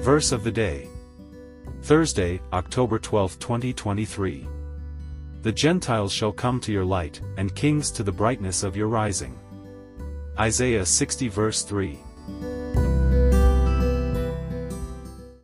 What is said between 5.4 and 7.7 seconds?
The Gentiles shall come to your light, and